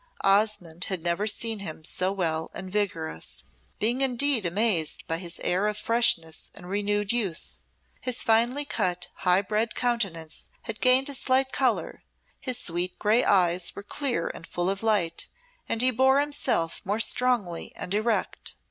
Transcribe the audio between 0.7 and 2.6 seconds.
had never seen him so well